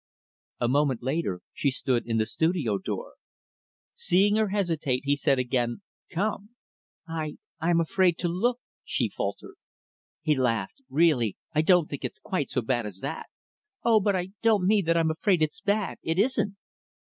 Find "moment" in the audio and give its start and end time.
0.67-1.03